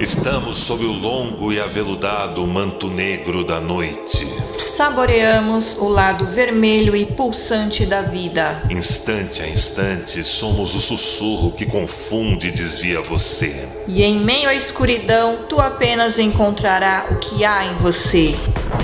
[0.00, 4.32] Estamos sob o longo e aveludado manto negro da noite.
[4.56, 8.62] Saboreamos o lado vermelho e pulsante da vida.
[8.70, 13.68] Instante a instante, somos o sussurro que confunde e desvia você.
[13.88, 18.36] E em meio à escuridão, tu apenas encontrará o que há em você.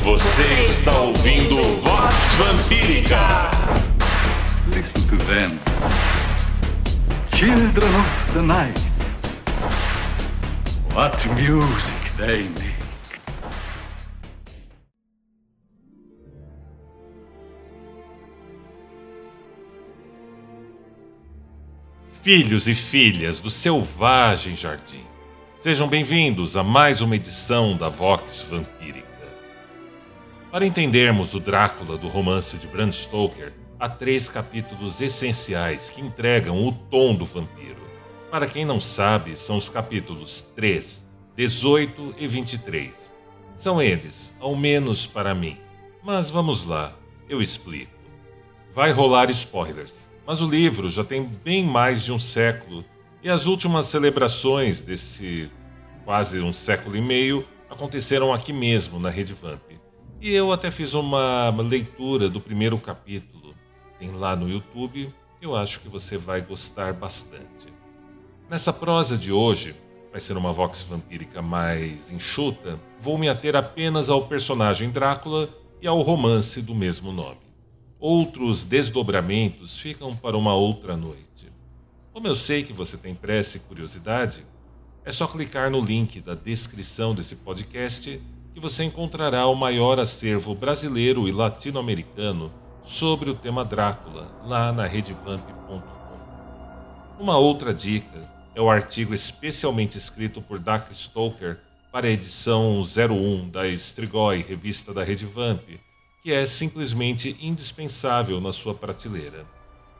[0.03, 3.51] Você está ouvindo Vox Vampírica.
[4.67, 5.61] Listen to them.
[7.33, 8.94] Children of the night.
[10.95, 12.73] What music they make.
[22.23, 25.03] Filhos e filhas do selvagem jardim,
[25.59, 29.09] sejam bem-vindos a mais uma edição da Vox Vampírica.
[30.53, 36.65] Para entendermos o Drácula do romance de Bram Stoker, há três capítulos essenciais que entregam
[36.65, 37.84] o tom do vampiro.
[38.35, 41.05] Para quem não sabe, são os capítulos 3,
[41.37, 42.91] 18 e 23.
[43.55, 45.57] São eles, ao menos para mim.
[46.03, 46.93] Mas vamos lá,
[47.29, 47.93] eu explico.
[48.73, 52.85] Vai rolar spoilers, mas o livro já tem bem mais de um século
[53.23, 55.49] e as últimas celebrações desse
[56.05, 59.63] quase um século e meio aconteceram aqui mesmo na Rede Vamp.
[60.21, 63.55] E eu até fiz uma leitura do primeiro capítulo.
[63.97, 67.74] Tem lá no YouTube, eu acho que você vai gostar bastante.
[68.49, 69.75] Nessa prosa de hoje,
[70.13, 75.49] vai ser uma vox vampírica mais enxuta, vou me ater apenas ao personagem Drácula
[75.81, 77.41] e ao romance do mesmo nome.
[77.99, 81.51] Outros desdobramentos ficam para uma outra noite.
[82.13, 84.45] Como eu sei que você tem pressa e curiosidade,
[85.07, 88.21] é só clicar no link da descrição desse podcast
[88.53, 92.53] que você encontrará o maior acervo brasileiro e latino-americano
[92.85, 95.83] sobre o tema Drácula lá na redevamp.com.
[97.19, 101.61] Uma outra dica é o artigo especialmente escrito por Dak Stoker
[101.91, 105.69] para a edição 01 da Strigoi, revista da Rede Vamp,
[106.23, 109.45] que é simplesmente indispensável na sua prateleira.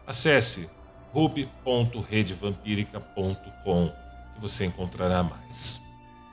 [0.07, 0.69] Acesse
[1.13, 3.93] ruby.redevampirica.com
[4.35, 5.81] que você encontrará mais.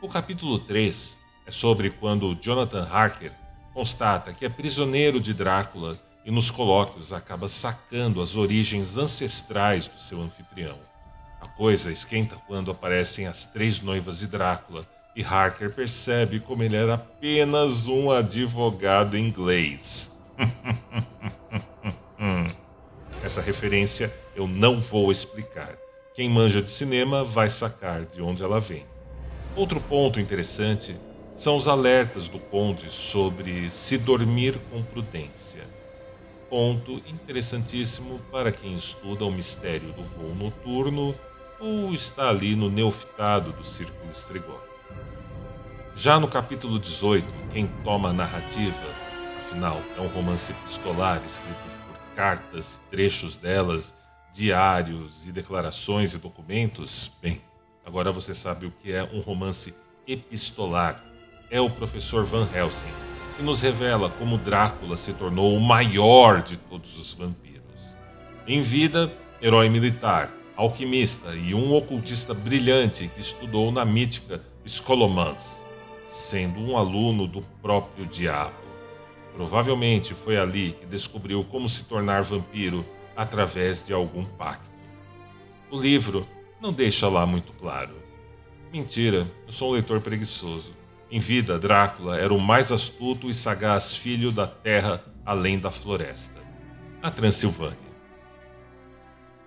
[0.01, 3.33] O capítulo 3 é sobre quando Jonathan Harker
[3.73, 9.99] constata que é prisioneiro de Drácula e nos colóquios acaba sacando as origens ancestrais do
[9.99, 10.77] seu anfitrião.
[11.61, 14.83] Coisa esquenta quando aparecem as três noivas de Drácula
[15.16, 20.11] e Harker percebe como ele era apenas um advogado inglês.
[23.23, 25.77] Essa referência eu não vou explicar.
[26.16, 28.83] Quem manja de cinema vai sacar de onde ela vem.
[29.55, 30.95] Outro ponto interessante
[31.35, 35.61] são os alertas do Conde sobre se dormir com prudência.
[36.49, 41.16] Ponto interessantíssimo para quem estuda o mistério do voo noturno
[41.61, 44.59] ou está ali no neofitado do Círculo Estrigó.
[45.95, 48.75] Já no capítulo 18, quem toma a narrativa,
[49.39, 53.94] afinal, é um romance epistolar escrito por cartas, trechos delas,
[54.33, 57.39] diários e declarações e documentos, bem,
[57.85, 59.75] agora você sabe o que é um romance
[60.07, 61.03] epistolar.
[61.51, 62.88] É o professor Van Helsing,
[63.38, 67.97] que nos revela como Drácula se tornou o maior de todos os vampiros.
[68.47, 75.63] Em vida, herói militar, alquimista e um ocultista brilhante que estudou na mítica Scholomance,
[76.07, 78.61] sendo um aluno do próprio diabo.
[79.34, 82.85] Provavelmente foi ali que descobriu como se tornar vampiro
[83.16, 84.72] através de algum pacto.
[85.69, 86.28] O livro
[86.61, 87.95] não deixa lá muito claro.
[88.72, 90.73] Mentira, eu sou um leitor preguiçoso.
[91.09, 96.40] Em vida, Drácula era o mais astuto e sagaz filho da terra além da floresta,
[97.01, 97.91] a Transilvânia.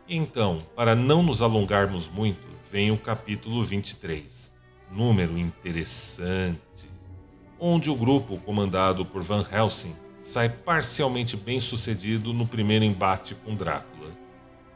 [0.08, 4.52] Então, para não nos alongarmos muito, vem o capítulo 23,
[4.90, 6.58] número interessante,
[7.58, 13.54] onde o grupo comandado por Van Helsing sai parcialmente bem sucedido no primeiro embate com
[13.54, 14.10] Drácula.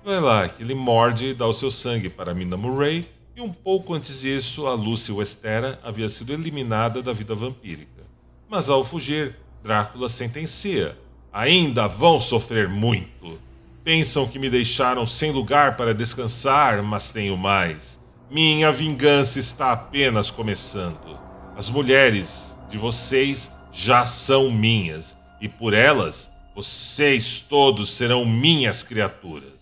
[0.02, 3.06] Vai lá que ele morde e dá o seu sangue para Mina Murray,
[3.36, 8.02] e um pouco antes disso, a Lucy Westera havia sido eliminada da vida vampírica.
[8.48, 10.98] Mas ao fugir, Drácula sentencia:
[11.30, 13.47] ainda vão sofrer muito.
[13.84, 17.98] Pensam que me deixaram sem lugar para descansar, mas tenho mais.
[18.30, 21.18] Minha vingança está apenas começando.
[21.56, 29.52] As mulheres de vocês já são minhas, e por elas vocês todos serão minhas criaturas.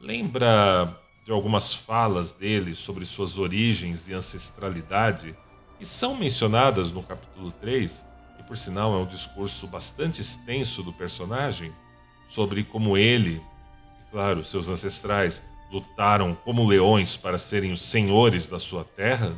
[0.00, 0.96] Lembra
[1.26, 5.36] de algumas falas dele sobre suas origens e ancestralidade,
[5.78, 8.04] que são mencionadas no capítulo 3,
[8.38, 11.72] e por sinal é um discurso bastante extenso do personagem?
[12.28, 13.42] Sobre como ele,
[14.00, 15.42] e claro, seus ancestrais,
[15.72, 19.34] lutaram como leões para serem os senhores da sua terra?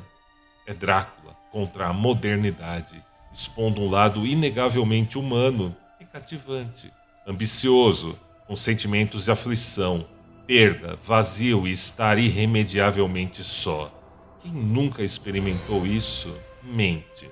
[0.66, 3.02] É Drácula contra a modernidade,
[3.32, 6.92] expondo um lado inegavelmente humano e cativante,
[7.26, 10.06] ambicioso, com sentimentos de aflição,
[10.46, 13.92] perda, vazio e estar irremediavelmente só.
[14.42, 17.30] Quem nunca experimentou isso, mente.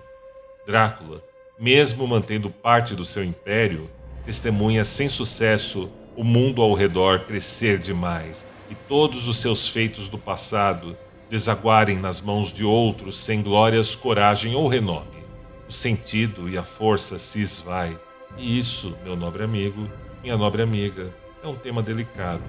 [0.67, 1.23] Drácula,
[1.59, 3.91] mesmo mantendo parte do seu império,
[4.29, 10.19] testemunha sem sucesso o mundo ao redor crescer demais e todos os seus feitos do
[10.19, 10.95] passado
[11.31, 15.25] desaguarem nas mãos de outros sem glórias, coragem ou renome.
[15.67, 17.99] O sentido e a força se esvai.
[18.37, 19.91] E isso, meu nobre amigo,
[20.23, 21.11] minha nobre amiga,
[21.43, 22.45] é um tema delicado.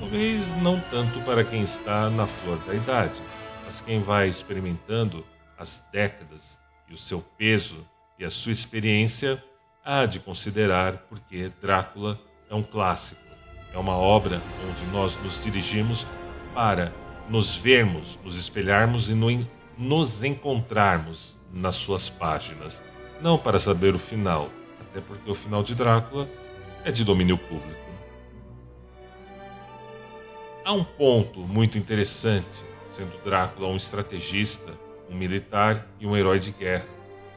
[0.00, 3.22] Talvez não tanto para quem está na flor da idade,
[3.64, 5.24] mas quem vai experimentando
[5.56, 7.86] as décadas e o seu peso
[8.18, 9.40] e a sua experiência
[9.84, 12.18] há de considerar porque Drácula
[12.48, 13.20] é um clássico.
[13.72, 16.06] É uma obra onde nós nos dirigimos
[16.54, 16.92] para
[17.28, 19.28] nos vermos, nos espelharmos e no,
[19.78, 22.82] nos encontrarmos nas suas páginas.
[23.20, 24.50] Não para saber o final,
[24.80, 26.28] até porque o final de Drácula
[26.84, 27.80] é de domínio público.
[30.64, 34.72] Há um ponto muito interessante, sendo Drácula um estrategista,
[35.08, 36.86] um militar e um herói de guerra.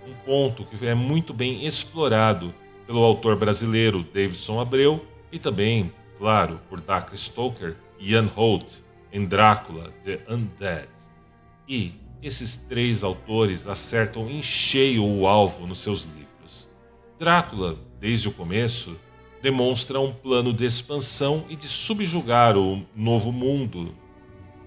[0.06, 2.54] Um ponto que é muito bem explorado
[2.86, 9.26] pelo autor brasileiro Davidson Abreu e também, claro, por Dacre Stoker e Ian Holt em
[9.26, 10.90] Drácula The Undead.
[11.68, 16.68] E esses três autores acertam em cheio o alvo nos seus livros.
[17.18, 19.00] Drácula, desde o começo,
[19.42, 23.94] demonstra um plano de expansão e de subjugar o novo mundo.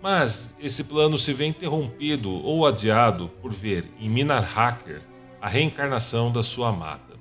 [0.02, 5.00] Mas esse plano se vê interrompido ou adiado por ver em Minar Hacker
[5.46, 7.14] a reencarnação da sua amada.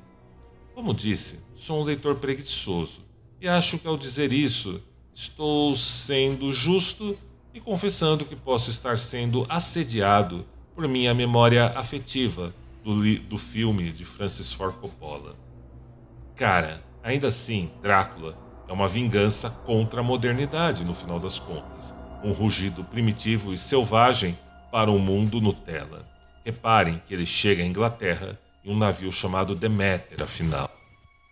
[0.74, 3.04] Como disse, sou um leitor preguiçoso
[3.40, 4.82] e acho que ao dizer isso
[5.14, 7.16] estou sendo justo
[7.54, 10.44] e confessando que posso estar sendo assediado
[10.74, 12.52] por minha memória afetiva
[12.84, 15.36] do, do filme de Francis Ford Coppola.
[16.36, 18.36] Cara, ainda assim, Drácula
[18.68, 21.94] é uma vingança contra a modernidade no final das contas.
[22.24, 24.36] Um rugido primitivo e selvagem
[24.72, 26.15] para um mundo Nutella.
[26.46, 30.70] Reparem que ele chega à Inglaterra em um navio chamado Deméter, afinal.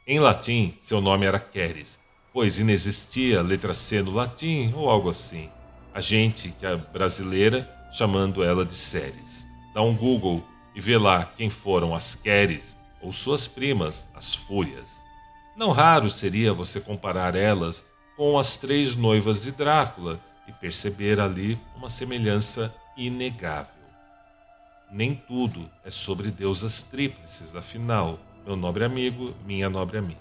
[0.07, 1.99] Em latim, seu nome era Keres,
[2.33, 5.49] pois inexistia letra C no latim ou algo assim.
[5.93, 9.45] A gente, que é brasileira, chamando ela de Séries.
[9.73, 10.43] Dá um Google
[10.75, 15.03] e vê lá quem foram as Keres ou suas primas, as Fúrias.
[15.55, 17.85] Não raro seria você comparar elas
[18.17, 23.82] com as três noivas de Drácula e perceber ali uma semelhança inegável.
[24.91, 30.19] Nem tudo é sobre deusas tríplices, afinal, meu nobre amigo, minha nobre amiga.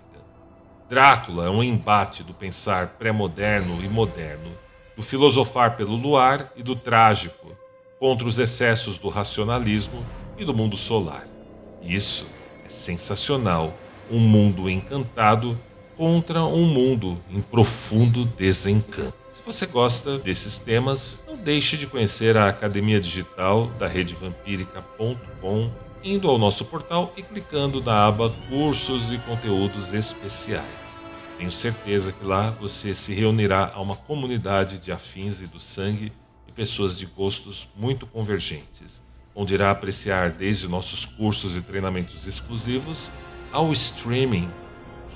[0.89, 4.57] Drácula é um embate do pensar pré-moderno e moderno,
[4.97, 7.57] do filosofar pelo luar e do trágico,
[7.99, 10.05] contra os excessos do racionalismo
[10.37, 11.27] e do mundo solar.
[11.81, 12.27] Isso
[12.65, 13.73] é sensacional
[14.11, 15.59] um mundo encantado
[15.97, 19.15] contra um mundo em profundo desencanto.
[19.33, 25.71] Se você gosta desses temas, deixe de conhecer a Academia Digital da redevampírica.com
[26.05, 30.65] indo ao nosso portal e clicando na aba Cursos e Conteúdos Especiais.
[31.39, 36.13] Tenho certeza que lá você se reunirá a uma comunidade de afins e do sangue
[36.47, 39.03] e pessoas de gostos muito convergentes,
[39.35, 43.11] onde irá apreciar desde nossos cursos e treinamentos exclusivos
[43.51, 44.49] ao streaming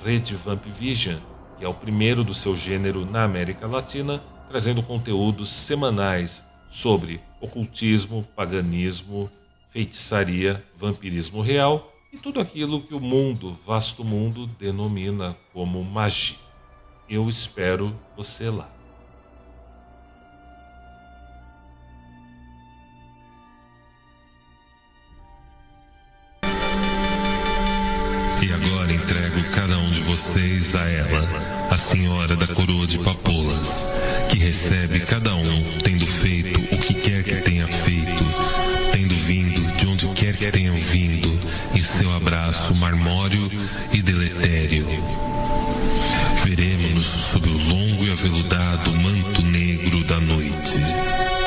[0.03, 1.19] Rede Vamp Vision,
[1.57, 8.27] que é o primeiro do seu gênero na América Latina, trazendo conteúdos semanais sobre ocultismo,
[8.35, 9.29] paganismo,
[9.69, 16.37] feitiçaria, vampirismo real e tudo aquilo que o mundo, vasto mundo, denomina como magia.
[17.09, 18.69] Eu espero você lá.
[28.41, 31.19] E agora entrego cada um de vocês a ela,
[31.71, 33.69] a senhora da coroa de papoulas,
[34.29, 38.25] que recebe cada um tendo feito o que quer que tenha feito,
[38.91, 41.39] tendo vindo de onde quer que tenham vindo,
[41.73, 43.49] em seu abraço marmório
[43.91, 44.85] e deletério.
[46.43, 51.46] Veremos-nos sob o longo e aveludado manto negro da noite.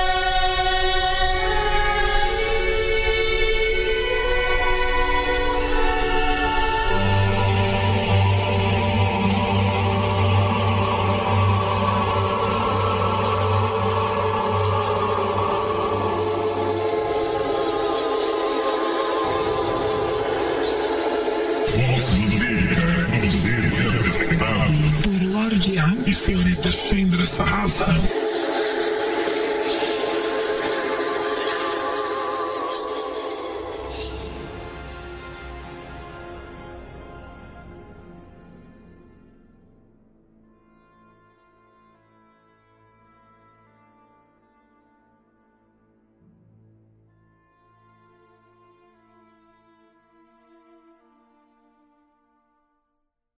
[25.61, 28.30] Por Lorde A e senhorita Sandra Sarrazão.